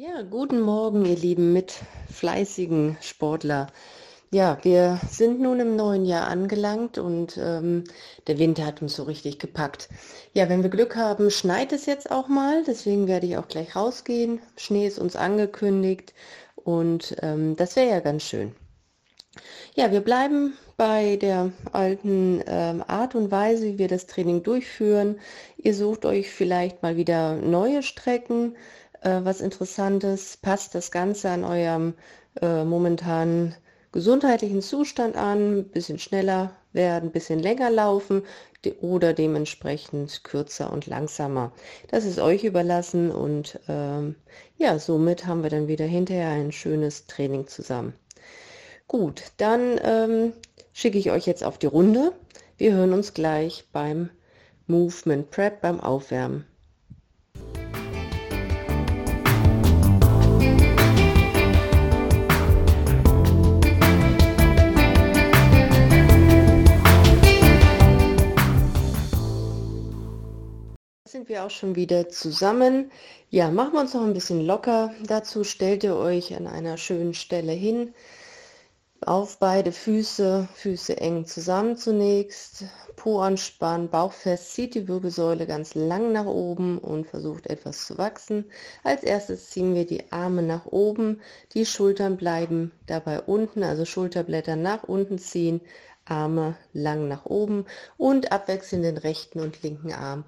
Ja, 0.00 0.22
guten 0.22 0.60
Morgen, 0.60 1.04
ihr 1.06 1.16
lieben 1.16 1.52
mit 1.52 1.74
fleißigen 2.08 2.96
Sportler. 3.00 3.66
Ja, 4.30 4.56
wir 4.62 5.00
sind 5.10 5.40
nun 5.40 5.58
im 5.58 5.74
neuen 5.74 6.04
Jahr 6.04 6.28
angelangt 6.28 6.98
und 6.98 7.36
ähm, 7.36 7.82
der 8.28 8.38
Winter 8.38 8.64
hat 8.64 8.80
uns 8.80 8.94
so 8.94 9.02
richtig 9.02 9.40
gepackt. 9.40 9.88
Ja, 10.34 10.48
wenn 10.48 10.62
wir 10.62 10.70
Glück 10.70 10.94
haben, 10.94 11.32
schneit 11.32 11.72
es 11.72 11.86
jetzt 11.86 12.12
auch 12.12 12.28
mal. 12.28 12.62
Deswegen 12.64 13.08
werde 13.08 13.26
ich 13.26 13.38
auch 13.38 13.48
gleich 13.48 13.74
rausgehen. 13.74 14.38
Schnee 14.56 14.86
ist 14.86 15.00
uns 15.00 15.16
angekündigt 15.16 16.14
und 16.54 17.16
ähm, 17.20 17.56
das 17.56 17.74
wäre 17.74 17.90
ja 17.90 17.98
ganz 17.98 18.22
schön. 18.22 18.54
Ja, 19.74 19.90
wir 19.90 20.00
bleiben 20.00 20.52
bei 20.76 21.16
der 21.16 21.50
alten 21.72 22.40
ähm, 22.46 22.84
Art 22.86 23.16
und 23.16 23.32
Weise, 23.32 23.64
wie 23.64 23.78
wir 23.78 23.88
das 23.88 24.06
Training 24.06 24.44
durchführen. 24.44 25.18
Ihr 25.56 25.74
sucht 25.74 26.04
euch 26.04 26.30
vielleicht 26.30 26.84
mal 26.84 26.96
wieder 26.96 27.34
neue 27.34 27.82
Strecken 27.82 28.54
äh, 29.02 29.20
was 29.22 29.40
Interessantes? 29.40 30.36
Passt 30.36 30.74
das 30.74 30.90
Ganze 30.90 31.30
an 31.30 31.44
eurem 31.44 31.94
äh, 32.40 32.64
momentanen 32.64 33.54
gesundheitlichen 33.92 34.62
Zustand 34.62 35.16
an? 35.16 35.64
Bisschen 35.64 35.98
schneller 35.98 36.52
werden, 36.72 37.10
bisschen 37.10 37.40
länger 37.40 37.70
laufen 37.70 38.22
de 38.64 38.74
oder 38.80 39.12
dementsprechend 39.12 40.24
kürzer 40.24 40.72
und 40.72 40.86
langsamer. 40.86 41.52
Das 41.88 42.04
ist 42.04 42.18
euch 42.18 42.44
überlassen 42.44 43.10
und 43.10 43.60
ähm, 43.68 44.16
ja, 44.56 44.78
somit 44.78 45.26
haben 45.26 45.42
wir 45.42 45.50
dann 45.50 45.68
wieder 45.68 45.84
hinterher 45.84 46.30
ein 46.30 46.52
schönes 46.52 47.06
Training 47.06 47.46
zusammen. 47.46 47.94
Gut, 48.88 49.22
dann 49.36 49.78
ähm, 49.82 50.32
schicke 50.72 50.98
ich 50.98 51.10
euch 51.10 51.26
jetzt 51.26 51.44
auf 51.44 51.58
die 51.58 51.66
Runde. 51.66 52.12
Wir 52.56 52.72
hören 52.72 52.92
uns 52.92 53.14
gleich 53.14 53.68
beim 53.72 54.10
Movement 54.66 55.30
Prep, 55.30 55.60
beim 55.60 55.80
Aufwärmen. 55.80 56.44
Wir 71.38 71.44
auch 71.44 71.50
schon 71.50 71.76
wieder 71.76 72.08
zusammen. 72.08 72.90
Ja, 73.30 73.50
machen 73.50 73.74
wir 73.74 73.80
uns 73.80 73.94
noch 73.94 74.02
ein 74.02 74.12
bisschen 74.12 74.44
locker. 74.44 74.92
Dazu 75.06 75.44
stellt 75.44 75.84
ihr 75.84 75.94
euch 75.94 76.34
an 76.34 76.48
einer 76.48 76.76
schönen 76.76 77.14
Stelle 77.14 77.52
hin. 77.52 77.94
Auf 79.02 79.38
beide 79.38 79.70
Füße, 79.70 80.48
Füße 80.54 80.96
eng 80.96 81.26
zusammen 81.26 81.76
zunächst, 81.76 82.64
Po 82.96 83.20
anspannen, 83.20 83.88
Bauch 83.88 84.12
fest, 84.12 84.52
zieht 84.52 84.74
die 84.74 84.88
Wirbelsäule 84.88 85.46
ganz 85.46 85.76
lang 85.76 86.10
nach 86.10 86.26
oben 86.26 86.78
und 86.78 87.06
versucht 87.06 87.46
etwas 87.46 87.86
zu 87.86 87.96
wachsen. 87.96 88.50
Als 88.82 89.04
erstes 89.04 89.50
ziehen 89.50 89.76
wir 89.76 89.86
die 89.86 90.10
Arme 90.10 90.42
nach 90.42 90.66
oben, 90.66 91.20
die 91.54 91.64
Schultern 91.64 92.16
bleiben 92.16 92.72
dabei 92.86 93.20
unten, 93.20 93.62
also 93.62 93.84
Schulterblätter 93.84 94.56
nach 94.56 94.82
unten 94.82 95.18
ziehen, 95.18 95.60
Arme 96.04 96.56
lang 96.72 97.06
nach 97.06 97.26
oben 97.26 97.66
und 97.96 98.32
abwechselnd 98.32 98.84
den 98.84 98.96
rechten 98.96 99.38
und 99.38 99.62
linken 99.62 99.92
Arm 99.92 100.24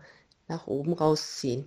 nach 0.51 0.67
oben 0.67 0.93
rausziehen. 0.93 1.67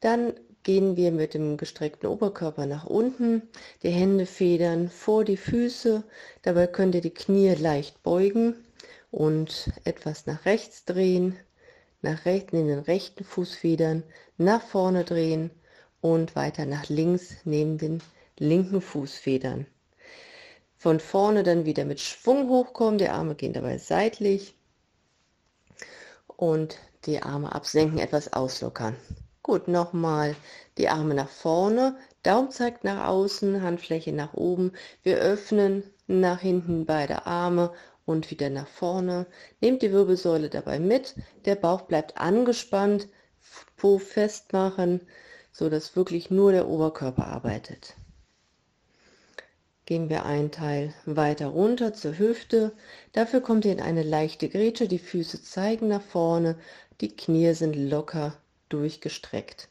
Dann 0.00 0.34
gehen 0.64 0.96
wir 0.96 1.12
mit 1.12 1.34
dem 1.34 1.56
gestreckten 1.56 2.08
Oberkörper 2.08 2.66
nach 2.66 2.86
unten, 2.86 3.42
die 3.82 3.90
Hände 3.90 4.26
federn 4.26 4.88
vor 4.88 5.24
die 5.24 5.36
Füße, 5.36 6.02
dabei 6.42 6.66
könnt 6.66 6.94
ihr 6.94 7.00
die 7.02 7.14
Knie 7.14 7.54
leicht 7.54 8.02
beugen 8.02 8.56
und 9.10 9.70
etwas 9.84 10.26
nach 10.26 10.44
rechts 10.46 10.84
drehen, 10.84 11.36
nach 12.02 12.24
rechts 12.24 12.52
neben 12.52 12.68
den 12.68 12.78
rechten 12.80 13.24
Fuß 13.24 13.54
federn, 13.54 14.02
nach 14.38 14.62
vorne 14.62 15.04
drehen 15.04 15.50
und 16.00 16.34
weiter 16.34 16.66
nach 16.66 16.88
links 16.88 17.36
neben 17.44 17.78
den 17.78 18.02
linken 18.38 18.80
Fuß 18.80 19.14
federn. 19.14 19.66
Von 20.76 20.98
vorne 20.98 21.42
dann 21.44 21.64
wieder 21.64 21.84
mit 21.84 22.00
Schwung 22.00 22.48
hochkommen, 22.48 22.98
die 22.98 23.08
Arme 23.08 23.34
gehen 23.34 23.52
dabei 23.52 23.78
seitlich 23.78 24.54
und 26.36 26.78
die 27.06 27.22
Arme 27.22 27.54
absenken, 27.54 27.98
etwas 27.98 28.32
auslockern. 28.32 28.96
Gut, 29.42 29.68
nochmal 29.68 30.34
die 30.78 30.88
Arme 30.88 31.14
nach 31.14 31.28
vorne, 31.28 31.96
Daumen 32.22 32.50
zeigt 32.50 32.84
nach 32.84 33.06
außen, 33.06 33.62
Handfläche 33.62 34.12
nach 34.12 34.32
oben. 34.34 34.72
Wir 35.02 35.18
öffnen 35.18 35.82
nach 36.06 36.40
hinten 36.40 36.86
beide 36.86 37.26
Arme 37.26 37.72
und 38.06 38.30
wieder 38.30 38.48
nach 38.48 38.68
vorne. 38.68 39.26
Nehmt 39.60 39.82
die 39.82 39.92
Wirbelsäule 39.92 40.48
dabei 40.48 40.78
mit, 40.78 41.14
der 41.44 41.56
Bauch 41.56 41.82
bleibt 41.82 42.16
angespannt, 42.16 43.08
Po 43.76 43.98
festmachen, 43.98 45.02
so 45.52 45.68
dass 45.68 45.96
wirklich 45.96 46.30
nur 46.30 46.52
der 46.52 46.66
Oberkörper 46.66 47.26
arbeitet 47.26 47.94
gehen 49.86 50.08
wir 50.08 50.24
einen 50.24 50.50
Teil 50.50 50.94
weiter 51.04 51.48
runter 51.48 51.92
zur 51.92 52.18
Hüfte. 52.18 52.72
Dafür 53.12 53.40
kommt 53.40 53.64
ihr 53.64 53.72
in 53.72 53.80
eine 53.80 54.02
leichte 54.02 54.48
Grätsche, 54.48 54.88
die 54.88 54.98
Füße 54.98 55.42
zeigen 55.42 55.88
nach 55.88 56.02
vorne, 56.02 56.56
die 57.00 57.14
Knie 57.16 57.54
sind 57.54 57.74
locker 57.74 58.36
durchgestreckt. 58.68 59.68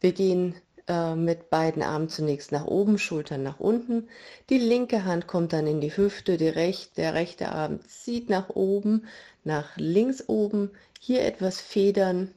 Wir 0.00 0.12
gehen 0.12 0.54
äh, 0.86 1.14
mit 1.14 1.50
beiden 1.50 1.82
Armen 1.82 2.08
zunächst 2.08 2.52
nach 2.52 2.64
oben, 2.64 2.98
Schultern 2.98 3.42
nach 3.42 3.60
unten. 3.60 4.08
Die 4.48 4.58
linke 4.58 5.04
Hand 5.04 5.26
kommt 5.26 5.52
dann 5.52 5.66
in 5.66 5.80
die 5.80 5.96
Hüfte, 5.96 6.36
die 6.36 6.48
rechte, 6.48 6.96
der 6.96 7.14
rechte 7.14 7.50
Arm 7.50 7.80
zieht 7.86 8.28
nach 8.30 8.48
oben, 8.50 9.06
nach 9.44 9.76
links 9.76 10.28
oben. 10.28 10.70
Hier 10.98 11.24
etwas 11.24 11.60
federn, 11.60 12.32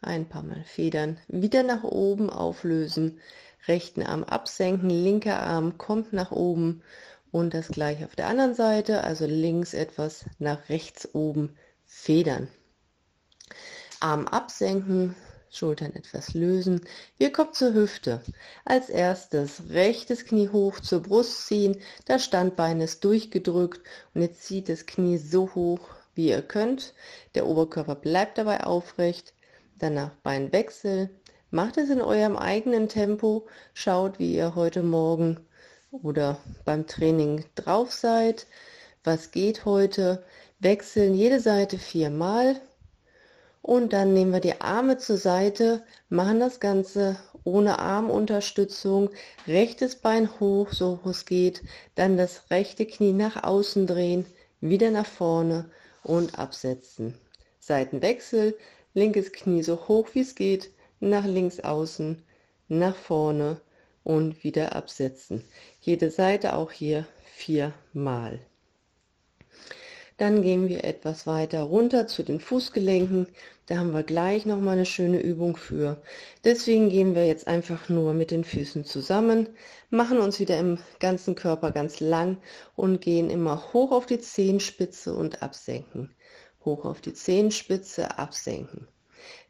ein 0.00 0.28
paar 0.28 0.42
Mal 0.42 0.64
federn, 0.64 1.18
wieder 1.28 1.62
nach 1.62 1.84
oben 1.84 2.30
auflösen 2.30 3.20
rechten 3.68 4.02
Arm 4.02 4.24
absenken, 4.24 4.90
linker 4.90 5.40
Arm 5.40 5.78
kommt 5.78 6.12
nach 6.12 6.30
oben 6.30 6.82
und 7.32 7.54
das 7.54 7.68
gleiche 7.68 8.04
auf 8.04 8.16
der 8.16 8.28
anderen 8.28 8.54
Seite, 8.54 9.04
also 9.04 9.26
links 9.26 9.74
etwas 9.74 10.24
nach 10.38 10.68
rechts 10.68 11.14
oben 11.14 11.56
federn. 11.84 12.48
Arm 14.00 14.26
absenken, 14.28 15.14
Schultern 15.50 15.94
etwas 15.94 16.34
lösen. 16.34 16.80
Wir 17.18 17.32
kommen 17.32 17.52
zur 17.52 17.74
Hüfte. 17.74 18.20
Als 18.64 18.88
erstes 18.88 19.62
rechtes 19.70 20.24
Knie 20.24 20.48
hoch 20.48 20.80
zur 20.80 21.02
Brust 21.02 21.46
ziehen. 21.46 21.80
Das 22.04 22.24
Standbein 22.24 22.80
ist 22.80 23.04
durchgedrückt 23.04 23.80
und 24.14 24.22
jetzt 24.22 24.42
zieht 24.44 24.68
das 24.68 24.86
Knie 24.86 25.18
so 25.18 25.54
hoch, 25.54 25.80
wie 26.14 26.28
ihr 26.28 26.42
könnt. 26.42 26.94
Der 27.34 27.46
Oberkörper 27.46 27.94
bleibt 27.94 28.38
dabei 28.38 28.64
aufrecht. 28.64 29.32
Danach 29.78 30.14
Beinwechsel, 30.22 31.10
Macht 31.50 31.76
es 31.76 31.90
in 31.90 32.02
eurem 32.02 32.36
eigenen 32.36 32.88
Tempo. 32.88 33.46
Schaut, 33.72 34.18
wie 34.18 34.34
ihr 34.34 34.56
heute 34.56 34.82
Morgen 34.82 35.38
oder 35.90 36.38
beim 36.64 36.86
Training 36.88 37.44
drauf 37.54 37.92
seid. 37.92 38.46
Was 39.04 39.30
geht 39.30 39.64
heute? 39.64 40.24
Wechseln 40.58 41.14
jede 41.14 41.38
Seite 41.38 41.78
viermal. 41.78 42.60
Und 43.66 43.92
dann 43.92 44.14
nehmen 44.14 44.32
wir 44.32 44.38
die 44.38 44.60
Arme 44.60 44.96
zur 44.96 45.16
Seite, 45.16 45.82
machen 46.08 46.38
das 46.38 46.60
Ganze 46.60 47.18
ohne 47.42 47.80
Armunterstützung, 47.80 49.10
rechtes 49.48 49.96
Bein 49.96 50.38
hoch, 50.38 50.70
so 50.70 51.00
hoch 51.02 51.10
es 51.10 51.24
geht, 51.24 51.64
dann 51.96 52.16
das 52.16 52.48
rechte 52.48 52.86
Knie 52.86 53.12
nach 53.12 53.42
außen 53.42 53.88
drehen, 53.88 54.24
wieder 54.60 54.92
nach 54.92 55.04
vorne 55.04 55.68
und 56.04 56.38
absetzen. 56.38 57.18
Seitenwechsel, 57.58 58.56
linkes 58.94 59.32
Knie 59.32 59.64
so 59.64 59.88
hoch 59.88 60.10
wie 60.12 60.20
es 60.20 60.36
geht, 60.36 60.70
nach 61.00 61.26
links 61.26 61.58
außen, 61.58 62.22
nach 62.68 62.94
vorne 62.94 63.60
und 64.04 64.44
wieder 64.44 64.76
absetzen. 64.76 65.42
Jede 65.80 66.12
Seite 66.12 66.54
auch 66.54 66.70
hier 66.70 67.04
viermal. 67.34 68.38
Dann 70.18 70.40
gehen 70.40 70.68
wir 70.68 70.84
etwas 70.84 71.26
weiter 71.26 71.60
runter 71.62 72.06
zu 72.06 72.22
den 72.22 72.40
Fußgelenken. 72.40 73.28
Da 73.66 73.76
haben 73.76 73.92
wir 73.92 74.02
gleich 74.02 74.46
noch 74.46 74.58
mal 74.58 74.70
eine 74.70 74.86
schöne 74.86 75.20
Übung 75.20 75.56
für. 75.56 76.00
Deswegen 76.42 76.88
gehen 76.88 77.14
wir 77.14 77.26
jetzt 77.26 77.46
einfach 77.46 77.90
nur 77.90 78.14
mit 78.14 78.30
den 78.30 78.42
Füßen 78.42 78.86
zusammen, 78.86 79.50
machen 79.90 80.18
uns 80.18 80.40
wieder 80.40 80.58
im 80.58 80.78
ganzen 81.00 81.34
Körper 81.34 81.70
ganz 81.70 82.00
lang 82.00 82.38
und 82.76 83.02
gehen 83.02 83.28
immer 83.28 83.74
hoch 83.74 83.92
auf 83.92 84.06
die 84.06 84.18
Zehenspitze 84.18 85.14
und 85.14 85.42
absenken. 85.42 86.14
Hoch 86.64 86.86
auf 86.86 87.02
die 87.02 87.12
Zehenspitze, 87.12 88.18
absenken. 88.18 88.88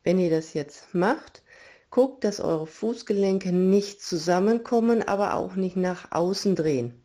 Wenn 0.02 0.18
ihr 0.18 0.30
das 0.30 0.52
jetzt 0.52 0.92
macht, 0.94 1.42
guckt, 1.90 2.24
dass 2.24 2.40
eure 2.40 2.66
Fußgelenke 2.66 3.52
nicht 3.52 4.02
zusammenkommen, 4.02 5.06
aber 5.06 5.34
auch 5.34 5.54
nicht 5.54 5.76
nach 5.76 6.10
außen 6.10 6.56
drehen. 6.56 7.04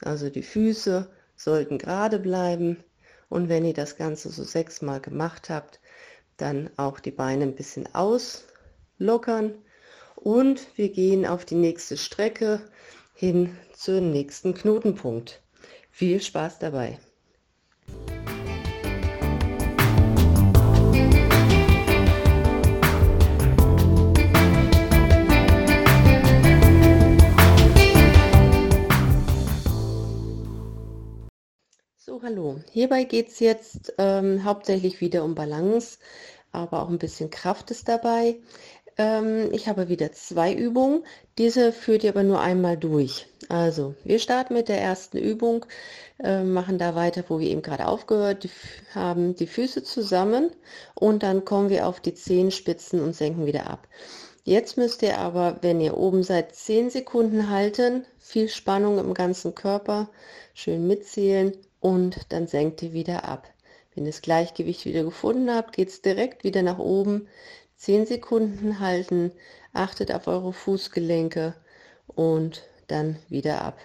Also 0.00 0.30
die 0.30 0.44
Füße 0.44 1.10
sollten 1.34 1.76
gerade 1.76 2.20
bleiben 2.20 2.84
und 3.30 3.48
wenn 3.48 3.64
ihr 3.64 3.72
das 3.72 3.96
Ganze 3.96 4.28
so 4.28 4.44
sechsmal 4.44 5.00
gemacht 5.00 5.48
habt, 5.48 5.80
dann 6.36 6.68
auch 6.76 7.00
die 7.00 7.10
Beine 7.10 7.44
ein 7.44 7.54
bisschen 7.54 7.88
auslockern 7.94 9.54
und 10.16 10.66
wir 10.76 10.90
gehen 10.90 11.24
auf 11.24 11.46
die 11.46 11.54
nächste 11.54 11.96
Strecke 11.96 12.60
hin 13.14 13.56
zum 13.72 14.10
nächsten 14.10 14.52
Knotenpunkt. 14.52 15.42
Viel 15.90 16.20
Spaß 16.20 16.58
dabei! 16.58 16.98
Hallo, 32.30 32.60
hierbei 32.70 33.02
geht 33.02 33.26
es 33.26 33.40
jetzt 33.40 33.94
ähm, 33.98 34.44
hauptsächlich 34.44 35.00
wieder 35.00 35.24
um 35.24 35.34
Balance, 35.34 35.98
aber 36.52 36.80
auch 36.80 36.88
ein 36.88 36.98
bisschen 36.98 37.28
Kraft 37.28 37.72
ist 37.72 37.88
dabei. 37.88 38.36
Ähm, 38.96 39.48
ich 39.52 39.66
habe 39.66 39.88
wieder 39.88 40.12
zwei 40.12 40.54
Übungen, 40.54 41.02
diese 41.38 41.72
führt 41.72 42.04
ihr 42.04 42.10
aber 42.10 42.22
nur 42.22 42.40
einmal 42.40 42.76
durch. 42.76 43.26
Also, 43.48 43.96
wir 44.04 44.20
starten 44.20 44.54
mit 44.54 44.68
der 44.68 44.80
ersten 44.80 45.18
Übung, 45.18 45.66
äh, 46.22 46.44
machen 46.44 46.78
da 46.78 46.94
weiter, 46.94 47.24
wo 47.26 47.40
wir 47.40 47.48
eben 47.48 47.62
gerade 47.62 47.88
aufgehört 47.88 48.48
haben, 48.94 49.34
die 49.34 49.48
Füße 49.48 49.82
zusammen 49.82 50.52
und 50.94 51.24
dann 51.24 51.44
kommen 51.44 51.68
wir 51.68 51.88
auf 51.88 51.98
die 51.98 52.14
Zehenspitzen 52.14 53.00
und 53.00 53.16
senken 53.16 53.44
wieder 53.44 53.68
ab. 53.68 53.88
Jetzt 54.44 54.76
müsst 54.76 55.02
ihr 55.02 55.18
aber, 55.18 55.58
wenn 55.62 55.80
ihr 55.80 55.96
oben 55.96 56.22
seid, 56.22 56.54
10 56.54 56.90
Sekunden 56.90 57.50
halten, 57.50 58.06
viel 58.20 58.48
Spannung 58.48 58.98
im 59.00 59.14
ganzen 59.14 59.56
Körper, 59.56 60.08
schön 60.54 60.86
mitzählen 60.86 61.54
und 61.80 62.32
dann 62.32 62.46
senkt 62.46 62.82
ihr 62.82 62.92
wieder 62.92 63.24
ab. 63.24 63.48
Wenn 63.94 64.04
ihr 64.04 64.12
das 64.12 64.22
Gleichgewicht 64.22 64.84
wieder 64.84 65.02
gefunden 65.02 65.50
habt, 65.50 65.74
geht 65.74 65.88
es 65.88 66.02
direkt 66.02 66.44
wieder 66.44 66.62
nach 66.62 66.78
oben. 66.78 67.28
10 67.76 68.06
Sekunden 68.06 68.78
halten, 68.78 69.32
achtet 69.72 70.12
auf 70.12 70.26
eure 70.26 70.52
Fußgelenke 70.52 71.54
und 72.06 72.62
dann 72.88 73.16
wieder 73.28 73.62
ab. 73.62 73.78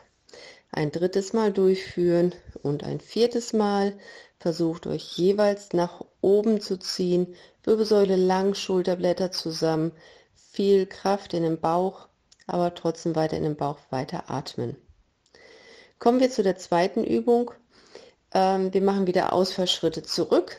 Ein 0.72 0.92
drittes 0.92 1.32
Mal 1.32 1.54
durchführen 1.54 2.36
und 2.62 2.84
ein 2.84 3.00
viertes 3.00 3.54
Mal 3.54 3.94
versucht 4.40 4.88
euch 4.88 5.18
jeweils 5.18 5.72
nach 5.72 6.04
oben 6.20 6.60
zu 6.60 6.78
ziehen, 6.78 7.36
Wirbelsäule 7.64 8.18
lang, 8.18 8.54
Schulterblätter 8.54 9.32
zusammen, 9.32 9.94
viel 10.34 10.86
Kraft 10.86 11.34
in 11.34 11.44
den 11.44 11.60
Bauch, 11.60 12.10
aber 12.46 12.76
trotzdem 12.76 13.16
weiter 13.16 13.38
in 13.38 13.44
den 13.44 13.56
Bauch 13.56 13.80
weiter 13.90 14.30
atmen. 14.30 14.76
Kommen 15.98 16.20
wir 16.20 16.30
zu 16.30 16.44
der 16.44 16.58
zweiten 16.58 17.04
Übung. 17.04 17.52
Ähm, 18.36 18.74
wir 18.74 18.82
machen 18.82 19.08
wieder 19.08 19.32
Ausfallschritte 19.32 20.04
zurück. 20.04 20.58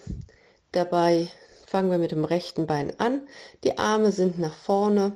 Dabei 0.72 1.28
fangen 1.66 1.90
wir 1.90 1.98
mit 1.98 2.10
dem 2.10 2.24
rechten 2.24 2.66
Bein 2.66 2.98
an. 2.98 3.28
Die 3.64 3.76
Arme 3.76 4.12
sind 4.12 4.38
nach 4.38 4.54
vorne 4.54 5.14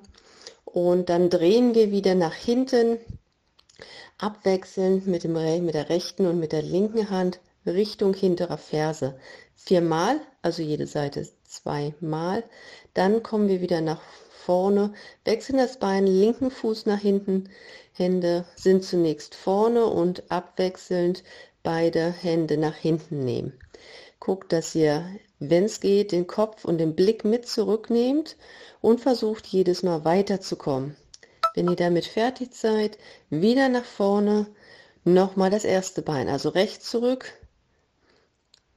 und 0.67 1.09
dann 1.09 1.31
drehen 1.31 1.75
wir 1.75 1.91
wieder 1.91 2.15
nach 2.15 2.35
hinten, 2.35 2.99
abwechselnd 4.19 5.07
mit, 5.07 5.25
dem, 5.25 5.33
mit 5.33 5.75
der 5.75 5.89
rechten 5.89 6.27
und 6.27 6.39
mit 6.39 6.53
der 6.53 6.62
linken 6.62 7.09
Hand 7.09 7.41
Richtung 7.65 8.12
hinterer 8.12 8.59
Ferse. 8.59 9.19
Viermal, 9.55 10.21
also 10.43 10.62
jede 10.62 10.87
Seite 10.87 11.27
zweimal. 11.45 12.45
Dann 12.93 13.23
kommen 13.23 13.49
wir 13.49 13.62
wieder 13.62 13.81
nach 13.81 14.03
vorne, 14.45 14.93
wechseln 15.25 15.59
das 15.59 15.79
Bein, 15.79 16.07
linken 16.07 16.51
Fuß 16.51 16.87
nach 16.87 17.01
hinten, 17.01 17.49
Hände 17.93 18.47
sind 18.57 18.85
zunächst 18.85 19.35
vorne 19.35 19.85
und 19.85 20.31
abwechselnd 20.31 21.23
beide 21.62 22.11
Hände 22.11 22.57
nach 22.57 22.77
hinten 22.77 23.25
nehmen. 23.25 23.53
Guckt, 24.19 24.53
dass 24.53 24.75
ihr, 24.75 25.05
wenn 25.39 25.65
es 25.65 25.81
geht, 25.81 26.12
den 26.12 26.27
Kopf 26.27 26.65
und 26.65 26.79
den 26.79 26.95
Blick 26.95 27.25
mit 27.25 27.47
zurücknehmt 27.49 28.37
und 28.81 29.01
versucht 29.01 29.47
jedes 29.47 29.83
Mal 29.83 30.05
weiterzukommen. 30.05 30.97
Wenn 31.55 31.69
ihr 31.69 31.77
damit 31.77 32.07
fertig 32.07 32.55
seid, 32.55 32.99
wieder 33.31 33.69
nach 33.69 33.85
vorne, 33.85 34.47
nochmal 35.05 35.51
das 35.51 35.65
erste 35.65 36.03
Bein, 36.03 36.29
also 36.29 36.51
rechts 36.51 36.91
zurück, 36.91 37.33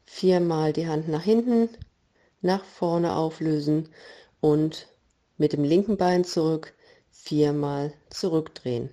viermal 0.05 0.73
die 0.73 0.87
Hand 0.87 1.09
nach 1.09 1.23
hinten, 1.23 1.69
nach 2.41 2.63
vorne 2.63 3.15
auflösen 3.15 3.89
und 4.41 4.87
mit 5.37 5.53
dem 5.53 5.63
linken 5.63 5.97
Bein 5.97 6.23
zurück, 6.23 6.73
viermal 7.11 7.93
zurückdrehen. 8.09 8.89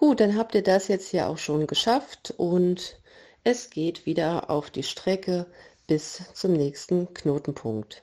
Gut, 0.00 0.20
dann 0.20 0.34
habt 0.34 0.54
ihr 0.54 0.62
das 0.62 0.88
jetzt 0.88 1.12
ja 1.12 1.26
auch 1.26 1.36
schon 1.36 1.66
geschafft 1.66 2.32
und 2.38 2.98
es 3.44 3.68
geht 3.68 4.06
wieder 4.06 4.48
auf 4.48 4.70
die 4.70 4.82
Strecke 4.82 5.44
bis 5.86 6.22
zum 6.32 6.54
nächsten 6.54 7.12
Knotenpunkt. 7.12 8.02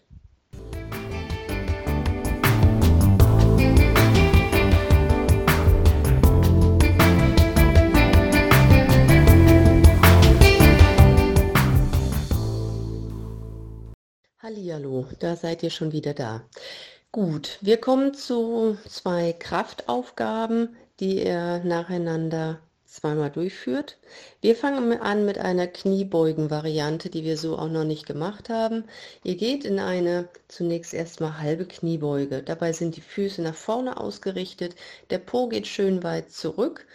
Hallihallo, 14.38 15.08
da 15.18 15.36
seid 15.36 15.64
ihr 15.64 15.72
schon 15.72 15.92
wieder 15.94 16.14
da. 16.14 16.44
Gut, 17.12 17.58
wir 17.62 17.78
kommen 17.78 18.14
zu 18.14 18.78
zwei 18.88 19.34
Kraftaufgaben, 19.34 20.76
die 21.00 21.20
er 21.20 21.64
nacheinander 21.64 22.60
zweimal 22.88 23.30
durchführt. 23.30 23.98
Wir 24.42 24.56
fangen 24.56 25.00
an 25.00 25.26
mit 25.26 25.38
einer 25.38 25.68
Kniebeugen-Variante, 25.68 27.10
die 27.10 27.24
wir 27.24 27.38
so 27.38 27.58
auch 27.58 27.68
noch 27.68 27.84
nicht 27.84 28.06
gemacht 28.06 28.50
haben. 28.50 28.86
Ihr 29.24 29.36
geht 29.36 29.66
in 29.66 29.80
eine 29.80 30.30
zunächst 30.48 30.94
erstmal 30.94 31.40
halbe 31.40 31.66
Kniebeuge. 31.66 32.42
Dabei 32.42 32.72
sind 32.74 32.96
die 32.96 33.02
Füße 33.02 33.42
nach 33.42 33.56
vorne 33.56 34.00
ausgerichtet, 34.00 34.76
der 35.10 35.20
Po 35.20 35.48
geht 35.48 35.68
schön 35.68 36.04
weit 36.04 36.32
zurück 36.32 36.88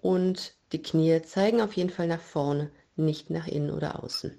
und 0.00 0.54
die 0.72 0.82
Knie 0.82 1.22
zeigen 1.22 1.60
auf 1.60 1.74
jeden 1.74 1.90
Fall 1.90 2.08
nach 2.08 2.20
vorne, 2.20 2.70
nicht 2.96 3.30
nach 3.30 3.46
innen 3.46 3.70
oder 3.70 4.02
außen. 4.02 4.36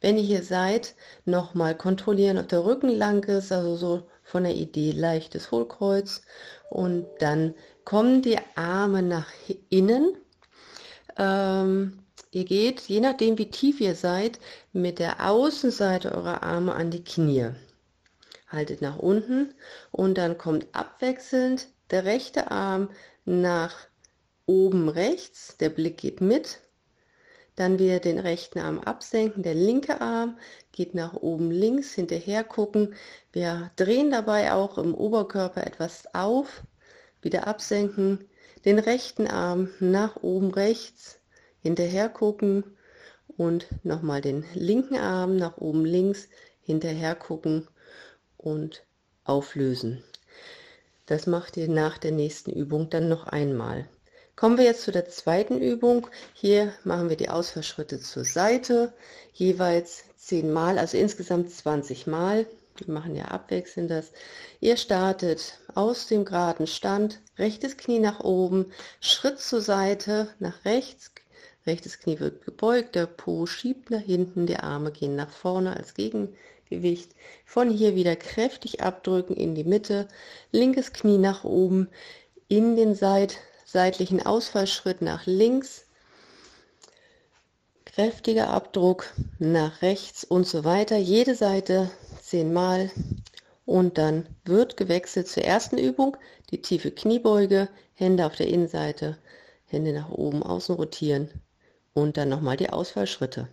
Wenn 0.00 0.16
ihr 0.16 0.24
hier 0.24 0.42
seid, 0.42 0.94
nochmal 1.24 1.76
kontrollieren, 1.76 2.38
ob 2.38 2.48
der 2.48 2.64
Rücken 2.64 2.88
lang 2.88 3.24
ist, 3.24 3.52
also 3.52 3.76
so 3.76 4.08
von 4.24 4.44
der 4.44 4.54
Idee 4.54 4.92
leichtes 4.92 5.50
Hohlkreuz 5.50 6.22
und 6.70 7.06
dann 7.18 7.54
kommen 7.88 8.20
die 8.20 8.36
Arme 8.54 9.02
nach 9.02 9.32
innen. 9.70 10.14
Ähm, 11.16 12.04
ihr 12.32 12.44
geht, 12.44 12.82
je 12.82 13.00
nachdem 13.00 13.38
wie 13.38 13.50
tief 13.50 13.80
ihr 13.80 13.94
seid, 13.94 14.38
mit 14.74 14.98
der 14.98 15.26
Außenseite 15.26 16.12
eurer 16.12 16.42
Arme 16.42 16.74
an 16.74 16.90
die 16.90 17.02
Knie. 17.02 17.48
Haltet 18.48 18.82
nach 18.82 18.98
unten 18.98 19.54
und 19.90 20.18
dann 20.18 20.36
kommt 20.36 20.66
abwechselnd 20.72 21.68
der 21.90 22.04
rechte 22.04 22.50
Arm 22.50 22.90
nach 23.24 23.74
oben 24.44 24.90
rechts, 24.90 25.56
der 25.56 25.70
Blick 25.70 25.96
geht 25.96 26.20
mit. 26.20 26.60
Dann 27.56 27.78
wieder 27.78 28.00
den 28.00 28.18
rechten 28.18 28.58
Arm 28.58 28.80
absenken, 28.80 29.42
der 29.42 29.54
linke 29.54 30.02
Arm 30.02 30.36
geht 30.72 30.94
nach 30.94 31.14
oben 31.14 31.50
links, 31.50 31.94
hinterher 31.94 32.44
gucken. 32.44 32.94
Wir 33.32 33.70
drehen 33.76 34.10
dabei 34.10 34.52
auch 34.52 34.76
im 34.76 34.94
Oberkörper 34.94 35.66
etwas 35.66 36.04
auf 36.12 36.64
wieder 37.28 37.46
absenken, 37.46 38.24
den 38.64 38.78
rechten 38.78 39.26
Arm 39.26 39.68
nach 39.80 40.16
oben 40.22 40.50
rechts, 40.50 41.18
hinterher 41.60 42.08
gucken 42.08 42.64
und 43.36 43.66
nochmal 43.84 44.22
den 44.22 44.46
linken 44.54 44.96
Arm 44.96 45.36
nach 45.36 45.58
oben 45.58 45.84
links, 45.84 46.28
hinterher 46.62 47.14
gucken 47.14 47.68
und 48.38 48.82
auflösen. 49.24 50.02
Das 51.04 51.26
macht 51.26 51.58
ihr 51.58 51.68
nach 51.68 51.98
der 51.98 52.12
nächsten 52.12 52.50
Übung 52.50 52.88
dann 52.88 53.10
noch 53.10 53.26
einmal. 53.26 53.86
Kommen 54.34 54.56
wir 54.56 54.64
jetzt 54.64 54.84
zu 54.84 54.90
der 54.92 55.10
zweiten 55.10 55.60
Übung. 55.60 56.06
Hier 56.32 56.72
machen 56.82 57.10
wir 57.10 57.16
die 57.16 57.28
Ausfallschritte 57.28 58.00
zur 58.00 58.24
Seite, 58.24 58.94
jeweils 59.34 60.04
10 60.16 60.50
Mal, 60.50 60.78
also 60.78 60.96
insgesamt 60.96 61.50
20 61.50 62.06
Mal. 62.06 62.46
Wir 62.76 62.94
machen 62.94 63.14
ja 63.14 63.26
abwechselnd 63.26 63.90
das. 63.90 64.12
Ihr 64.60 64.78
startet 64.78 65.58
aus 65.78 66.08
dem 66.08 66.24
geraden 66.24 66.66
Stand, 66.66 67.20
rechtes 67.38 67.76
Knie 67.76 68.00
nach 68.00 68.18
oben, 68.18 68.72
Schritt 69.00 69.38
zur 69.38 69.60
Seite, 69.60 70.26
nach 70.40 70.64
rechts, 70.64 71.12
rechtes 71.68 72.00
Knie 72.00 72.18
wird 72.18 72.44
gebeugt, 72.44 72.96
der 72.96 73.06
Po 73.06 73.46
schiebt 73.46 73.88
nach 73.88 74.00
hinten, 74.00 74.46
die 74.48 74.56
Arme 74.56 74.90
gehen 74.90 75.14
nach 75.14 75.30
vorne 75.30 75.76
als 75.76 75.94
Gegengewicht. 75.94 77.12
Von 77.46 77.70
hier 77.70 77.94
wieder 77.94 78.16
kräftig 78.16 78.82
abdrücken 78.82 79.36
in 79.36 79.54
die 79.54 79.62
Mitte, 79.62 80.08
linkes 80.50 80.92
Knie 80.92 81.16
nach 81.16 81.44
oben, 81.44 81.88
in 82.48 82.74
den 82.74 82.96
Seit 82.96 83.36
seitlichen 83.64 84.26
Ausfallschritt 84.26 85.00
nach 85.00 85.26
links, 85.26 85.84
kräftiger 87.84 88.48
Abdruck 88.48 89.12
nach 89.38 89.80
rechts 89.82 90.24
und 90.24 90.44
so 90.44 90.64
weiter. 90.64 90.96
Jede 90.96 91.36
Seite 91.36 91.88
zehnmal 92.20 92.90
und 93.68 93.98
dann 93.98 94.26
wird 94.46 94.78
gewechselt 94.78 95.28
zur 95.28 95.44
ersten 95.44 95.76
Übung, 95.76 96.16
die 96.50 96.62
tiefe 96.62 96.90
Kniebeuge, 96.90 97.68
Hände 97.92 98.24
auf 98.24 98.34
der 98.34 98.48
Innenseite, 98.48 99.18
Hände 99.66 99.92
nach 99.92 100.08
oben, 100.08 100.42
außen 100.42 100.74
rotieren 100.74 101.28
und 101.92 102.16
dann 102.16 102.30
nochmal 102.30 102.56
die 102.56 102.70
Ausfallschritte. 102.70 103.46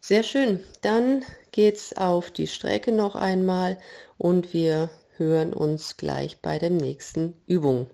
Sehr 0.00 0.22
schön, 0.22 0.64
dann 0.80 1.22
geht's 1.52 1.94
auf 1.94 2.30
die 2.30 2.46
Strecke 2.46 2.92
noch 2.92 3.14
einmal 3.14 3.76
und 4.16 4.54
wir 4.54 4.88
hören 5.18 5.52
uns 5.52 5.98
gleich 5.98 6.40
bei 6.40 6.58
der 6.58 6.70
nächsten 6.70 7.34
Übung. 7.46 7.90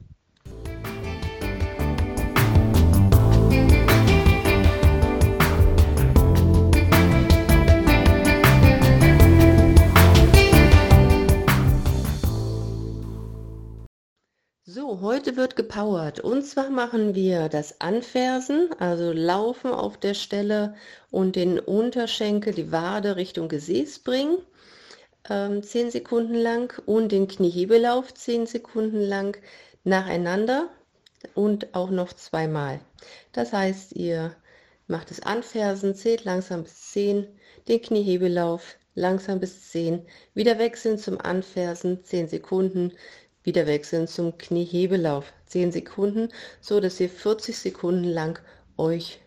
So, 14.74 15.02
heute 15.02 15.36
wird 15.36 15.54
gepowert. 15.54 16.20
Und 16.20 16.44
zwar 16.44 16.70
machen 16.70 17.14
wir 17.14 17.50
das 17.50 17.82
Anfersen, 17.82 18.70
also 18.78 19.12
Laufen 19.12 19.70
auf 19.70 19.98
der 19.98 20.14
Stelle 20.14 20.74
und 21.10 21.36
den 21.36 21.60
Unterschenkel, 21.60 22.54
die 22.54 22.72
Wade 22.72 23.16
Richtung 23.16 23.48
Gesäß 23.48 23.98
bringen, 23.98 24.38
ähm, 25.28 25.62
10 25.62 25.90
Sekunden 25.90 26.36
lang 26.36 26.72
und 26.86 27.12
den 27.12 27.28
Kniehebellauf 27.28 28.14
10 28.14 28.46
Sekunden 28.46 29.02
lang 29.02 29.36
nacheinander 29.84 30.70
und 31.34 31.74
auch 31.74 31.90
noch 31.90 32.14
zweimal. 32.14 32.80
Das 33.32 33.52
heißt, 33.52 33.92
ihr 33.92 34.34
macht 34.86 35.10
das 35.10 35.20
Anfersen, 35.20 35.94
zählt 35.94 36.24
langsam 36.24 36.62
bis 36.62 36.92
10, 36.92 37.26
den 37.68 37.82
Kniehebellauf 37.82 38.78
langsam 38.94 39.38
bis 39.38 39.70
10, 39.70 40.06
wieder 40.34 40.58
wechseln 40.58 40.98
zum 40.98 41.20
Anfersen, 41.20 42.04
10 42.04 42.28
Sekunden, 42.28 42.92
wieder 43.44 43.66
wechseln 43.66 44.08
zum 44.08 44.38
Kniehebelauf. 44.38 45.32
10 45.46 45.70
Sekunden, 45.70 46.30
so 46.60 46.80
dass 46.80 46.98
ihr 46.98 47.10
40 47.10 47.58
Sekunden 47.58 48.04
lang 48.04 48.40
euch 48.78 49.20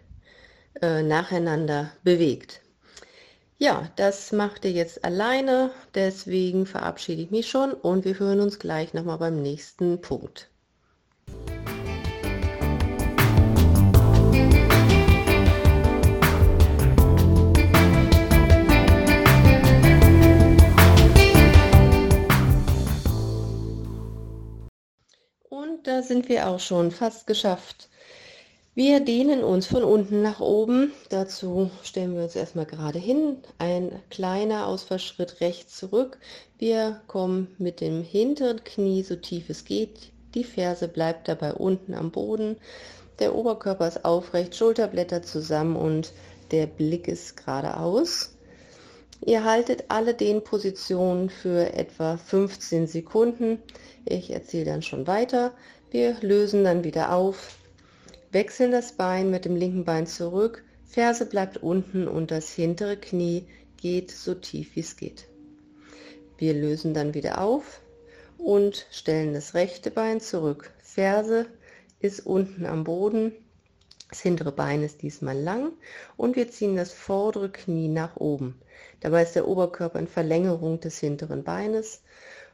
äh, 0.81 1.03
nacheinander 1.03 1.91
bewegt. 2.03 2.61
Ja, 3.57 3.89
das 3.95 4.31
macht 4.31 4.65
ihr 4.65 4.71
jetzt 4.71 5.05
alleine, 5.05 5.71
deswegen 5.93 6.65
verabschiede 6.65 7.21
ich 7.21 7.31
mich 7.31 7.47
schon 7.47 7.73
und 7.73 8.03
wir 8.03 8.19
hören 8.19 8.41
uns 8.41 8.59
gleich 8.59 8.93
nochmal 8.93 9.19
beim 9.19 9.41
nächsten 9.41 10.01
Punkt. 10.01 10.49
Da 25.85 26.01
sind 26.01 26.29
wir 26.29 26.47
auch 26.47 26.59
schon 26.59 26.91
fast 26.91 27.27
geschafft. 27.27 27.89
Wir 28.73 28.99
dehnen 28.99 29.43
uns 29.43 29.67
von 29.67 29.83
unten 29.83 30.21
nach 30.21 30.41
oben. 30.41 30.91
Dazu 31.09 31.69
stellen 31.83 32.15
wir 32.15 32.23
uns 32.23 32.35
erstmal 32.35 32.65
gerade 32.65 32.99
hin. 32.99 33.37
Ein 33.57 33.91
kleiner 34.09 34.67
Ausfallschritt 34.67 35.39
rechts 35.39 35.77
zurück. 35.77 36.17
Wir 36.57 37.01
kommen 37.07 37.55
mit 37.57 37.79
dem 37.79 38.03
hinteren 38.03 38.63
Knie 38.63 39.03
so 39.03 39.15
tief 39.15 39.49
es 39.49 39.63
geht. 39.63 40.11
Die 40.33 40.43
Ferse 40.43 40.87
bleibt 40.87 41.27
dabei 41.27 41.53
unten 41.53 41.93
am 41.93 42.11
Boden. 42.11 42.57
Der 43.19 43.33
Oberkörper 43.33 43.87
ist 43.87 44.03
aufrecht, 44.03 44.55
Schulterblätter 44.55 45.21
zusammen 45.21 45.77
und 45.77 46.11
der 46.51 46.65
Blick 46.65 47.07
ist 47.07 47.37
geradeaus. 47.37 48.35
Ihr 49.25 49.43
haltet 49.45 49.85
alle 49.87 50.13
den 50.13 50.43
Positionen 50.43 51.29
für 51.29 51.73
etwa 51.73 52.17
15 52.17 52.87
Sekunden. 52.87 53.59
Ich 54.03 54.31
erzähle 54.31 54.65
dann 54.65 54.81
schon 54.81 55.07
weiter. 55.07 55.53
Wir 55.91 56.17
lösen 56.21 56.63
dann 56.63 56.83
wieder 56.83 57.13
auf, 57.13 57.57
wechseln 58.31 58.71
das 58.71 58.93
Bein 58.93 59.29
mit 59.29 59.45
dem 59.45 59.55
linken 59.55 59.85
Bein 59.85 60.07
zurück, 60.07 60.63
Ferse 60.85 61.25
bleibt 61.25 61.57
unten 61.57 62.07
und 62.07 62.31
das 62.31 62.51
hintere 62.51 62.97
Knie 62.97 63.47
geht 63.77 64.11
so 64.11 64.33
tief 64.33 64.75
wie 64.75 64.79
es 64.81 64.97
geht. 64.97 65.27
Wir 66.37 66.53
lösen 66.53 66.93
dann 66.93 67.13
wieder 67.13 67.39
auf 67.39 67.81
und 68.37 68.87
stellen 68.91 69.33
das 69.33 69.53
rechte 69.53 69.91
Bein 69.91 70.19
zurück. 70.21 70.71
Ferse 70.81 71.45
ist 71.99 72.25
unten 72.25 72.65
am 72.65 72.83
Boden, 72.83 73.31
das 74.09 74.21
hintere 74.21 74.51
Bein 74.51 74.83
ist 74.83 75.01
diesmal 75.01 75.37
lang 75.37 75.71
und 76.17 76.35
wir 76.35 76.49
ziehen 76.49 76.75
das 76.75 76.91
vordere 76.91 77.51
Knie 77.51 77.87
nach 77.87 78.15
oben. 78.17 78.59
Dabei 79.01 79.23
ist 79.23 79.35
der 79.35 79.47
Oberkörper 79.47 79.99
in 79.99 80.07
Verlängerung 80.07 80.79
des 80.79 80.99
hinteren 80.99 81.43
Beines 81.43 82.01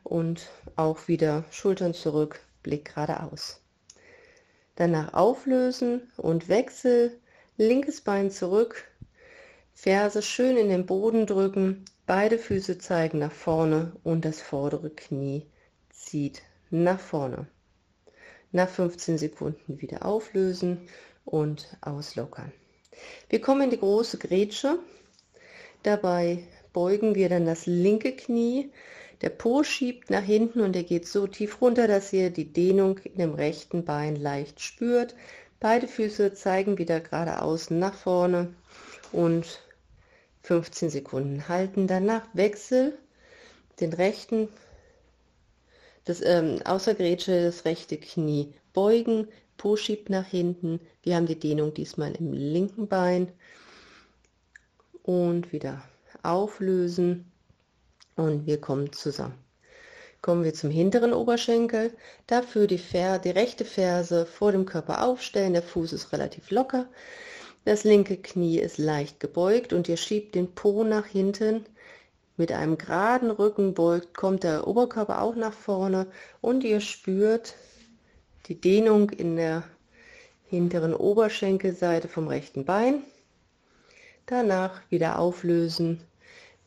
und 0.03 0.50
auch 0.75 1.07
wieder 1.07 1.45
Schultern 1.51 1.93
zurück, 1.93 2.39
Blick 2.63 2.93
geradeaus. 2.93 3.61
Danach 4.75 5.13
auflösen 5.13 6.11
und 6.17 6.47
Wechsel, 6.47 7.19
linkes 7.57 8.01
Bein 8.01 8.31
zurück, 8.31 8.85
Ferse 9.73 10.21
schön 10.21 10.57
in 10.57 10.69
den 10.69 10.85
Boden 10.85 11.25
drücken, 11.25 11.85
beide 12.05 12.37
Füße 12.37 12.77
zeigen 12.77 13.19
nach 13.19 13.31
vorne 13.31 13.93
und 14.03 14.25
das 14.25 14.41
vordere 14.41 14.89
Knie 14.89 15.45
zieht 15.89 16.41
nach 16.69 16.99
vorne. 16.99 17.47
Nach 18.51 18.69
15 18.69 19.17
Sekunden 19.17 19.81
wieder 19.81 20.05
auflösen 20.05 20.87
und 21.25 21.77
auslockern. 21.81 22.51
Wir 23.29 23.41
kommen 23.41 23.63
in 23.63 23.69
die 23.69 23.79
große 23.79 24.17
Grätsche. 24.17 24.79
Dabei 25.83 26.43
beugen 26.73 27.15
wir 27.15 27.29
dann 27.29 27.45
das 27.45 27.65
linke 27.65 28.15
Knie 28.15 28.71
der 29.21 29.29
Po 29.29 29.63
schiebt 29.63 30.09
nach 30.09 30.23
hinten 30.23 30.61
und 30.61 30.75
er 30.75 30.83
geht 30.83 31.07
so 31.07 31.27
tief 31.27 31.61
runter, 31.61 31.87
dass 31.87 32.11
ihr 32.11 32.31
die 32.31 32.51
Dehnung 32.51 32.97
in 32.99 33.17
dem 33.17 33.33
rechten 33.33 33.85
Bein 33.85 34.15
leicht 34.15 34.61
spürt. 34.61 35.15
Beide 35.59 35.87
Füße 35.87 36.33
zeigen 36.33 36.79
wieder 36.79 36.99
geradeaus 36.99 37.69
nach 37.69 37.93
vorne 37.93 38.53
und 39.11 39.59
15 40.43 40.89
Sekunden 40.89 41.47
halten. 41.47 41.85
Danach 41.85 42.27
Wechsel, 42.33 42.97
den 43.79 43.93
rechten, 43.93 44.49
das 46.05 46.21
ähm, 46.21 46.59
außer 46.65 46.95
Grätsche, 46.95 47.43
das 47.43 47.65
rechte 47.65 47.97
Knie 47.97 48.53
beugen, 48.73 49.27
Po 49.57 49.75
schiebt 49.75 50.09
nach 50.09 50.25
hinten. 50.25 50.79
Wir 51.03 51.15
haben 51.15 51.27
die 51.27 51.37
Dehnung 51.37 51.75
diesmal 51.75 52.15
im 52.15 52.33
linken 52.33 52.87
Bein 52.87 53.31
und 55.03 55.53
wieder 55.53 55.83
auflösen 56.23 57.30
und 58.15 58.45
wir 58.45 58.59
kommen 58.59 58.91
zusammen. 58.91 59.37
Kommen 60.21 60.43
wir 60.43 60.53
zum 60.53 60.69
hinteren 60.69 61.13
Oberschenkel. 61.13 61.91
Dafür 62.27 62.67
die, 62.67 62.77
Fer 62.77 63.17
die 63.17 63.31
rechte 63.31 63.65
Ferse 63.65 64.27
vor 64.27 64.51
dem 64.51 64.65
Körper 64.65 65.03
aufstellen. 65.03 65.53
Der 65.53 65.63
Fuß 65.63 65.93
ist 65.93 66.13
relativ 66.13 66.51
locker. 66.51 66.87
Das 67.65 67.83
linke 67.83 68.17
Knie 68.17 68.59
ist 68.59 68.77
leicht 68.77 69.19
gebeugt 69.19 69.73
und 69.73 69.89
ihr 69.89 69.97
schiebt 69.97 70.35
den 70.35 70.53
Po 70.53 70.83
nach 70.83 71.07
hinten. 71.07 71.65
Mit 72.37 72.51
einem 72.51 72.77
geraden 72.77 73.31
Rücken 73.31 73.73
beugt, 73.73 74.15
kommt 74.15 74.43
der 74.43 74.67
Oberkörper 74.67 75.21
auch 75.21 75.35
nach 75.35 75.53
vorne 75.53 76.07
und 76.39 76.63
ihr 76.63 76.81
spürt 76.81 77.55
die 78.47 78.59
Dehnung 78.59 79.09
in 79.09 79.35
der 79.35 79.63
hinteren 80.45 80.93
Oberschenkelseite 80.93 82.07
vom 82.07 82.27
rechten 82.27 82.65
Bein. 82.65 83.03
Danach 84.25 84.81
wieder 84.89 85.19
auflösen 85.19 86.01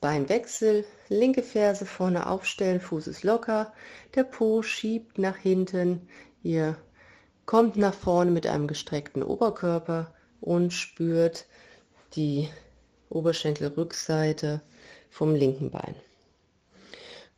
Beinwechsel, 0.05 0.85
linke 1.09 1.43
Ferse 1.43 1.87
vorne 1.87 2.27
aufstellen, 2.27 2.79
Fuß 2.79 3.07
ist 3.07 3.25
locker, 3.25 3.73
der 4.15 4.25
Po 4.25 4.61
schiebt 4.61 5.17
nach 5.17 5.39
hinten, 5.39 6.07
ihr 6.43 6.77
kommt 7.47 7.77
nach 7.77 7.95
vorne 7.95 8.31
mit 8.31 8.47
einem 8.47 8.67
gestreckten 8.67 9.23
Oberkörper 9.23 10.13
und 10.43 10.75
spürt 10.75 11.47
die 12.17 12.51
Oberschenkelrückseite 13.09 14.61
vom 15.09 15.35
linken 15.35 15.71
Bein. 15.71 15.95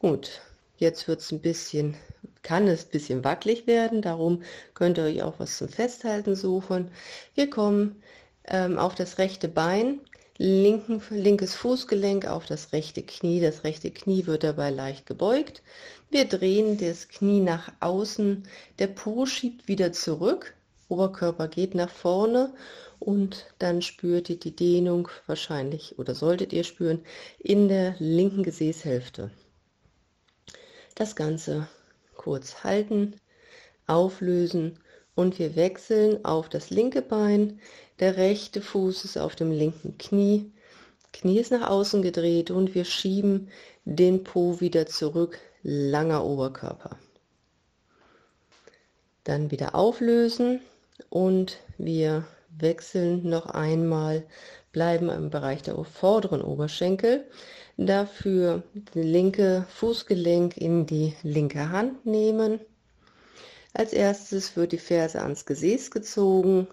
Gut, 0.01 0.41
jetzt 0.77 1.07
wird 1.07 1.21
es 1.21 1.31
ein 1.31 1.43
bisschen, 1.43 1.97
kann 2.43 2.67
es 2.67 2.87
ein 2.87 2.91
bisschen 2.91 3.23
wackelig 3.23 3.69
werden, 3.69 4.03
darum 4.03 4.43
könnt 4.75 4.99
ihr 4.99 5.05
euch 5.05 5.23
auch 5.23 5.39
was 5.39 5.57
zum 5.57 5.69
Festhalten 5.69 6.35
suchen. 6.35 6.91
Wir 7.37 7.49
kommen 7.49 8.03
ähm, 8.49 8.77
auf 8.77 8.97
das 8.97 9.19
rechte 9.19 9.47
Bein, 9.47 10.01
linken, 10.39 11.03
linkes 11.11 11.55
Fußgelenk 11.55 12.27
auf 12.27 12.47
das 12.47 12.73
rechte 12.73 13.03
Knie. 13.03 13.41
Das 13.41 13.65
rechte 13.65 13.91
Knie 13.91 14.27
wird 14.27 14.45
dabei 14.45 14.71
leicht 14.71 15.07
gebeugt. 15.07 15.63
Wir 16.11 16.25
drehen 16.25 16.79
das 16.79 17.09
Knie 17.09 17.41
nach 17.41 17.73
außen. 17.81 18.45
Der 18.79 18.89
Po 18.89 19.27
schiebt 19.27 19.69
wieder 19.69 19.93
zurück. 19.93 20.55
Oberkörper 20.89 21.49
geht 21.49 21.75
nach 21.75 21.91
vorne 21.91 22.53
und 22.99 23.47
dann 23.59 23.83
spürt 23.83 24.31
ihr 24.31 24.39
die 24.39 24.55
Dehnung 24.55 25.09
wahrscheinlich 25.27 25.99
oder 25.99 26.15
solltet 26.15 26.53
ihr 26.53 26.65
spüren 26.65 27.01
in 27.39 27.69
der 27.69 27.97
linken 27.99 28.43
Gesäßhälfte. 28.43 29.31
Das 30.95 31.17
Ganze 31.17 31.69
kurz 32.15 32.63
halten, 32.65 33.17
auflösen 33.87 34.79
und 35.15 35.39
wir 35.39 35.57
wechseln 35.57 36.25
auf 36.25 36.49
das 36.49 36.71
linke 36.71 37.03
Bein. 37.03 37.61
Der 37.99 38.17
rechte 38.17 38.61
Fuß 38.61 39.05
ist 39.05 39.17
auf 39.17 39.37
dem 39.37 39.51
linken 39.51 39.97
Knie. 39.99 40.53
Knie 41.13 41.39
ist 41.39 41.51
nach 41.51 41.69
außen 41.69 42.03
gedreht 42.03 42.51
und 42.51 42.75
wir 42.75 42.85
schieben 42.85 43.49
den 43.85 44.23
Po 44.23 44.61
wieder 44.61 44.87
zurück. 44.87 45.39
Langer 45.63 46.25
Oberkörper. 46.25 46.97
Dann 49.25 49.51
wieder 49.51 49.75
auflösen 49.75 50.61
und 51.09 51.59
wir 51.79 52.25
wechseln 52.51 53.29
noch 53.29 53.47
einmal, 53.47 54.25
bleiben 54.73 55.09
im 55.09 55.31
Bereich 55.31 55.63
der 55.63 55.83
vorderen 55.85 56.43
Oberschenkel. 56.43 57.25
Dafür 57.77 58.63
das 58.75 58.95
linke 58.95 59.67
Fußgelenk 59.71 60.57
in 60.57 60.87
die 60.87 61.15
linke 61.23 61.71
Hand 61.71 62.07
nehmen 62.07 62.61
als 63.77 63.93
erstes 63.93 64.57
wird 64.57 64.73
die 64.73 64.79
Ferse 64.79 65.21
ans 65.21 65.45
Gesäß 65.45 65.91
gezogen, 65.91 66.67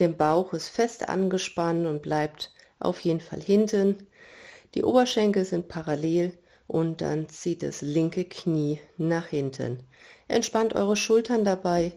der 0.00 0.08
Bauch 0.08 0.52
ist 0.54 0.68
fest 0.68 1.08
angespannt 1.08 1.86
und 1.86 2.02
bleibt 2.02 2.52
auf 2.78 3.00
jeden 3.00 3.20
Fall 3.20 3.40
hinten. 3.40 4.06
Die 4.74 4.82
Oberschenkel 4.82 5.44
sind 5.44 5.68
parallel 5.68 6.36
und 6.66 7.00
dann 7.00 7.28
zieht 7.28 7.62
das 7.62 7.82
linke 7.82 8.24
Knie 8.24 8.80
nach 8.96 9.26
hinten. 9.26 9.84
Entspannt 10.28 10.74
eure 10.74 10.96
Schultern 10.96 11.44
dabei, 11.44 11.92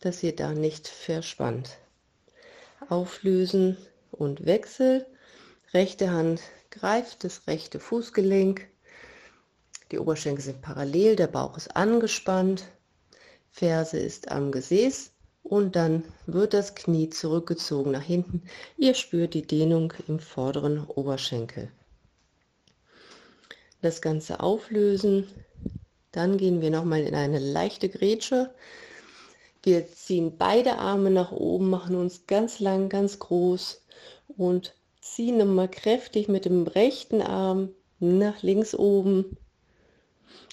dass 0.00 0.22
ihr 0.22 0.34
da 0.34 0.52
nicht 0.52 0.88
verspannt. 0.88 1.78
Auflösen 2.88 3.76
und 4.10 4.44
Wechsel. 4.44 5.06
Rechte 5.72 6.10
Hand 6.10 6.40
greift 6.70 7.24
das 7.24 7.46
rechte 7.46 7.78
Fußgelenk. 7.78 8.66
Die 9.92 9.98
Oberschenkel 9.98 10.42
sind 10.42 10.62
parallel, 10.62 11.16
der 11.16 11.28
Bauch 11.28 11.56
ist 11.56 11.76
angespannt, 11.76 12.64
Ferse 13.50 13.98
ist 13.98 14.30
am 14.30 14.50
Gesäß 14.50 15.12
und 15.48 15.76
dann 15.76 16.02
wird 16.26 16.54
das 16.54 16.74
Knie 16.74 17.08
zurückgezogen 17.08 17.92
nach 17.92 18.02
hinten. 18.02 18.42
Ihr 18.76 18.94
spürt 18.94 19.32
die 19.34 19.46
Dehnung 19.46 19.92
im 20.08 20.18
vorderen 20.18 20.84
Oberschenkel. 20.84 21.70
Das 23.80 24.02
Ganze 24.02 24.40
auflösen. 24.40 25.28
Dann 26.10 26.36
gehen 26.36 26.60
wir 26.62 26.70
nochmal 26.70 27.02
in 27.02 27.14
eine 27.14 27.38
leichte 27.38 27.88
Grätsche. 27.88 28.52
Wir 29.62 29.86
ziehen 29.86 30.36
beide 30.36 30.78
Arme 30.78 31.10
nach 31.10 31.30
oben, 31.30 31.70
machen 31.70 31.94
uns 31.94 32.26
ganz 32.26 32.58
lang, 32.58 32.88
ganz 32.88 33.18
groß 33.20 33.84
und 34.36 34.74
ziehen 35.00 35.38
nochmal 35.38 35.68
kräftig 35.68 36.26
mit 36.26 36.44
dem 36.44 36.66
rechten 36.66 37.22
Arm 37.22 37.70
nach 38.00 38.42
links 38.42 38.74
oben. 38.74 39.36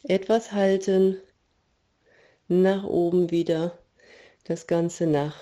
Etwas 0.04 0.52
halten, 0.52 1.18
nach 2.48 2.84
oben 2.84 3.32
wieder 3.32 3.80
das 4.44 4.68
Ganze 4.68 5.08
nach 5.08 5.36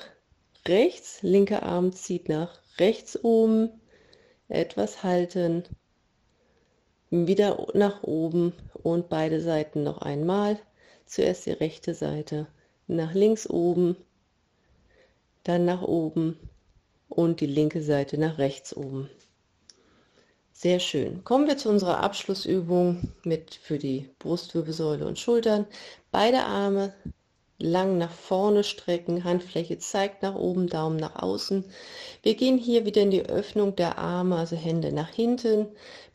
rechts, 0.67 1.21
linker 1.21 1.63
Arm 1.63 1.91
zieht 1.91 2.29
nach 2.29 2.59
rechts 2.77 3.23
oben, 3.23 3.69
etwas 4.47 5.03
halten, 5.03 5.63
wieder 7.09 7.67
nach 7.73 8.03
oben 8.03 8.53
und 8.73 9.09
beide 9.09 9.41
Seiten 9.41 9.83
noch 9.83 9.99
einmal. 9.99 10.59
Zuerst 11.05 11.45
die 11.45 11.51
rechte 11.51 11.93
Seite 11.93 12.47
nach 12.87 13.13
links 13.13 13.49
oben, 13.49 13.97
dann 15.43 15.65
nach 15.65 15.81
oben 15.81 16.37
und 17.09 17.41
die 17.41 17.47
linke 17.47 17.81
Seite 17.81 18.17
nach 18.17 18.37
rechts 18.37 18.75
oben. 18.75 19.09
Sehr 20.53 20.79
schön. 20.79 21.23
Kommen 21.23 21.47
wir 21.47 21.57
zu 21.57 21.69
unserer 21.69 22.01
Abschlussübung 22.01 23.11
mit 23.23 23.55
für 23.55 23.77
die 23.77 24.09
Brustwirbelsäule 24.19 25.07
und 25.07 25.17
Schultern. 25.17 25.65
Beide 26.11 26.43
Arme 26.43 26.93
lang 27.61 27.97
nach 27.97 28.11
vorne 28.11 28.63
strecken, 28.63 29.23
Handfläche 29.23 29.77
zeigt 29.77 30.23
nach 30.23 30.35
oben, 30.35 30.67
Daumen 30.67 30.97
nach 30.97 31.21
außen. 31.21 31.65
Wir 32.23 32.35
gehen 32.35 32.57
hier 32.57 32.85
wieder 32.85 33.01
in 33.01 33.11
die 33.11 33.25
Öffnung 33.25 33.75
der 33.75 33.97
Arme, 33.97 34.35
also 34.37 34.55
Hände 34.55 34.91
nach 34.91 35.09
hinten, 35.09 35.67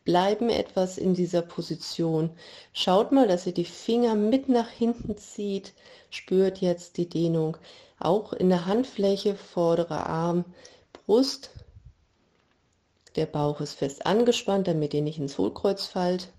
bleiben 0.05 0.49
etwas 0.49 0.97
in 0.97 1.13
dieser 1.13 1.41
Position. 1.41 2.29
Schaut 2.73 3.11
mal, 3.11 3.27
dass 3.27 3.45
ihr 3.45 3.53
die 3.53 3.65
Finger 3.65 4.15
mit 4.15 4.49
nach 4.49 4.69
hinten 4.69 5.17
zieht, 5.17 5.73
spürt 6.09 6.59
jetzt 6.59 6.97
die 6.97 7.09
Dehnung. 7.09 7.57
Auch 7.99 8.33
in 8.33 8.49
der 8.49 8.65
Handfläche, 8.65 9.35
vorderer 9.35 10.07
Arm, 10.07 10.45
Brust. 10.93 11.49
Der 13.15 13.25
Bauch 13.25 13.61
ist 13.61 13.73
fest 13.73 14.05
angespannt, 14.05 14.67
damit 14.67 14.93
ihr 14.93 15.01
nicht 15.01 15.17
ins 15.17 15.37
Hohlkreuz 15.37 15.87
fallt. 15.87 16.29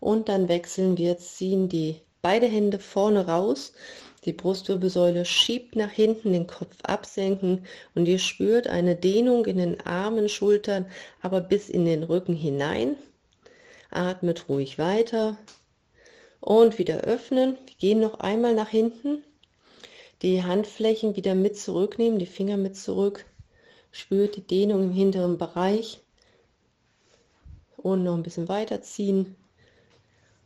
Und 0.00 0.28
dann 0.28 0.48
wechseln 0.48 0.96
wir, 0.96 1.18
ziehen 1.18 1.68
die 1.68 2.00
beide 2.22 2.46
Hände 2.46 2.78
vorne 2.78 3.26
raus 3.26 3.72
die 4.20 4.32
Brustwirbelsäule 4.32 5.24
schiebt 5.24 5.76
nach 5.76 5.90
hinten, 5.90 6.32
den 6.32 6.46
Kopf 6.46 6.76
absenken 6.82 7.66
und 7.94 8.06
ihr 8.06 8.18
spürt 8.18 8.66
eine 8.66 8.96
Dehnung 8.96 9.46
in 9.46 9.58
den 9.58 9.80
Armen, 9.82 10.28
Schultern, 10.28 10.86
aber 11.20 11.40
bis 11.40 11.68
in 11.68 11.84
den 11.84 12.02
Rücken 12.02 12.34
hinein. 12.34 12.96
Atmet 13.90 14.48
ruhig 14.48 14.78
weiter 14.78 15.36
und 16.40 16.78
wieder 16.78 17.02
öffnen. 17.02 17.56
Wir 17.66 17.74
gehen 17.78 18.00
noch 18.00 18.20
einmal 18.20 18.54
nach 18.54 18.68
hinten. 18.68 19.22
Die 20.22 20.42
Handflächen 20.42 21.16
wieder 21.16 21.34
mit 21.34 21.56
zurücknehmen, 21.56 22.18
die 22.18 22.26
Finger 22.26 22.56
mit 22.56 22.76
zurück. 22.76 23.24
Spürt 23.92 24.36
die 24.36 24.46
Dehnung 24.46 24.82
im 24.82 24.92
hinteren 24.92 25.38
Bereich. 25.38 26.00
Und 27.76 28.02
noch 28.02 28.14
ein 28.14 28.22
bisschen 28.22 28.48
weiterziehen 28.48 29.36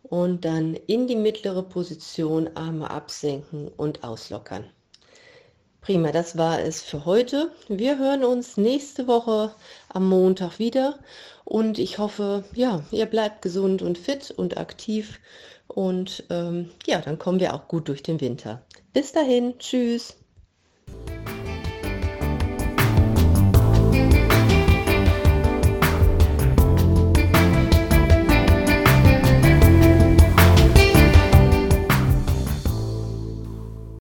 und 0.02 0.44
dann 0.44 0.74
in 0.74 1.06
die 1.06 1.16
mittlere 1.16 1.62
Position 1.62 2.50
Arme 2.54 2.90
absenken 2.90 3.68
und 3.68 4.04
auslockern. 4.04 4.64
Prima, 5.80 6.12
das 6.12 6.38
war 6.38 6.60
es 6.60 6.80
für 6.80 7.04
heute. 7.04 7.50
Wir 7.68 7.98
hören 7.98 8.22
uns 8.22 8.56
nächste 8.56 9.08
Woche 9.08 9.52
am 9.88 10.08
Montag 10.08 10.60
wieder 10.60 11.00
und 11.44 11.78
ich 11.78 11.98
hoffe, 11.98 12.44
ja, 12.54 12.84
ihr 12.92 13.06
bleibt 13.06 13.42
gesund 13.42 13.82
und 13.82 13.98
fit 13.98 14.30
und 14.30 14.58
aktiv 14.58 15.18
und 15.66 16.24
ähm, 16.30 16.70
ja, 16.86 17.00
dann 17.00 17.18
kommen 17.18 17.40
wir 17.40 17.54
auch 17.54 17.66
gut 17.66 17.88
durch 17.88 18.02
den 18.02 18.20
Winter. 18.20 18.62
Bis 18.92 19.10
dahin, 19.10 19.58
tschüss. 19.58 20.21